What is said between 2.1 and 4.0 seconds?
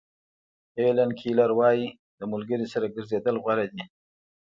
د ملګري سره ګرځېدل غوره دي.